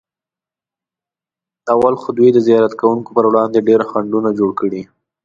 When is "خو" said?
2.01-2.09